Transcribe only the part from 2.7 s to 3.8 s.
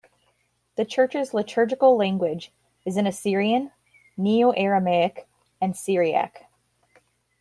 is in Assyrian